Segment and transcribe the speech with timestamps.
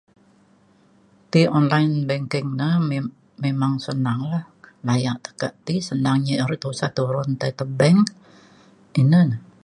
[1.31, 4.41] ti online banking na me- memang senang la
[4.87, 8.03] laya tekak ti senang nyi are tusa turun tai ke bank
[9.01, 9.37] ina na.